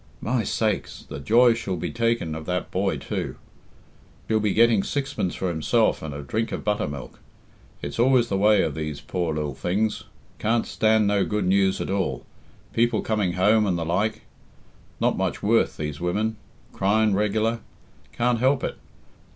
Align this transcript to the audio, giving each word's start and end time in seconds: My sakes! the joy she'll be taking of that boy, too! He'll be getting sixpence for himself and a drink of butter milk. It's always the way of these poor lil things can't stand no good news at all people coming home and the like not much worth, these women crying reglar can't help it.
My 0.19 0.43
sakes! 0.43 1.03
the 1.07 1.19
joy 1.19 1.53
she'll 1.53 1.77
be 1.77 1.91
taking 1.91 2.33
of 2.33 2.47
that 2.47 2.71
boy, 2.71 2.97
too! 2.97 3.35
He'll 4.27 4.39
be 4.39 4.55
getting 4.55 4.81
sixpence 4.81 5.35
for 5.35 5.49
himself 5.49 6.01
and 6.01 6.11
a 6.11 6.23
drink 6.23 6.51
of 6.51 6.63
butter 6.63 6.87
milk. 6.87 7.19
It's 7.83 7.99
always 7.99 8.27
the 8.27 8.35
way 8.35 8.63
of 8.63 8.73
these 8.73 8.99
poor 8.99 9.35
lil 9.35 9.53
things 9.53 10.05
can't 10.39 10.65
stand 10.65 11.05
no 11.05 11.23
good 11.23 11.45
news 11.45 11.79
at 11.79 11.91
all 11.91 12.25
people 12.73 13.01
coming 13.03 13.33
home 13.33 13.67
and 13.67 13.77
the 13.77 13.85
like 13.85 14.23
not 14.99 15.17
much 15.17 15.43
worth, 15.43 15.77
these 15.77 16.01
women 16.01 16.35
crying 16.73 17.13
reglar 17.13 17.59
can't 18.11 18.39
help 18.39 18.63
it. 18.63 18.79